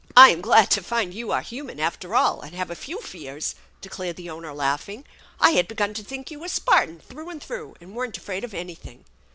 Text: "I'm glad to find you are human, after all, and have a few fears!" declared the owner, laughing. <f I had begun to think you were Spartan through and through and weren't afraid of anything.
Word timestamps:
"I'm 0.27 0.41
glad 0.41 0.71
to 0.71 0.81
find 0.81 1.13
you 1.13 1.29
are 1.31 1.43
human, 1.43 1.79
after 1.79 2.15
all, 2.15 2.41
and 2.41 2.55
have 2.55 2.71
a 2.71 2.75
few 2.75 2.99
fears!" 3.01 3.53
declared 3.81 4.15
the 4.15 4.31
owner, 4.31 4.51
laughing. 4.51 5.01
<f 5.05 5.05
I 5.39 5.51
had 5.51 5.67
begun 5.67 5.93
to 5.93 6.03
think 6.03 6.31
you 6.31 6.39
were 6.39 6.47
Spartan 6.47 6.99
through 6.99 7.29
and 7.29 7.43
through 7.43 7.75
and 7.79 7.93
weren't 7.95 8.17
afraid 8.17 8.43
of 8.43 8.55
anything. 8.55 9.05